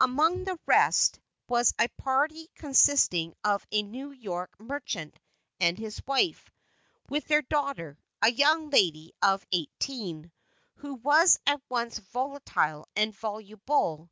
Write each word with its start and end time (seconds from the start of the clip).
Among 0.00 0.42
the 0.42 0.58
rest, 0.66 1.20
was 1.48 1.72
a 1.78 1.86
party 1.96 2.48
consisting 2.56 3.36
of 3.44 3.64
a 3.70 3.84
New 3.84 4.10
York 4.10 4.50
merchant 4.58 5.16
and 5.60 5.78
his 5.78 6.02
wife, 6.08 6.50
with 7.08 7.26
their 7.28 7.42
daughter, 7.42 7.96
a 8.20 8.32
young 8.32 8.68
lady 8.70 9.12
of 9.22 9.46
eighteen, 9.52 10.32
who 10.78 10.94
was 10.94 11.38
at 11.46 11.62
once 11.68 11.98
volatile 11.98 12.88
and 12.96 13.14
voluble. 13.14 14.10